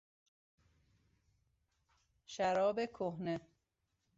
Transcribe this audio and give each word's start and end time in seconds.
شراب 2.25 2.85
کهنه 2.85 3.41